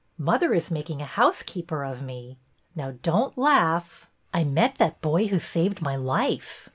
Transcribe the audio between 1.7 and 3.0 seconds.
of me! Now